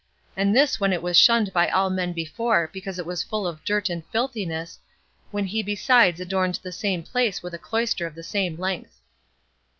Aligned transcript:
and 0.35 0.55
this 0.55 0.79
when 0.79 0.91
it 0.91 1.03
was 1.03 1.15
shunned 1.15 1.53
by 1.53 1.67
all 1.67 1.91
men 1.91 2.11
before, 2.11 2.71
because 2.73 2.97
it 2.97 3.05
was 3.05 3.21
full 3.21 3.45
of 3.45 3.63
dirt 3.63 3.87
and 3.87 4.03
filthiness, 4.07 4.79
when 5.29 5.45
he 5.45 5.61
besides 5.61 6.19
adorned 6.19 6.59
the 6.63 6.71
same 6.71 7.03
place 7.03 7.43
with 7.43 7.53
a 7.53 7.59
cloister 7.59 8.07
of 8.07 8.15
the 8.15 8.23
same 8.23 8.57
length. 8.57 8.99